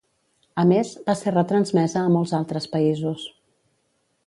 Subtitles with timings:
[0.61, 3.29] A més, va ser retransmesa a molts altres països.